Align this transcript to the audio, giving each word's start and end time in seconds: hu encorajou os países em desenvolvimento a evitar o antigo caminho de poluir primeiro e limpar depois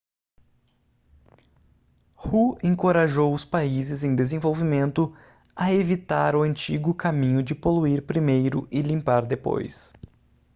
hu 2.17 2.57
encorajou 2.63 3.31
os 3.31 3.45
países 3.45 4.03
em 4.03 4.15
desenvolvimento 4.15 5.15
a 5.55 5.71
evitar 5.71 6.35
o 6.35 6.41
antigo 6.41 6.91
caminho 6.95 7.43
de 7.43 7.53
poluir 7.53 8.01
primeiro 8.01 8.67
e 8.71 8.81
limpar 8.81 9.23
depois 9.27 9.93